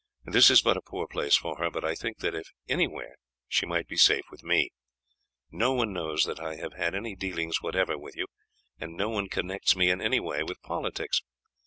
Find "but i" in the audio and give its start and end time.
1.69-1.93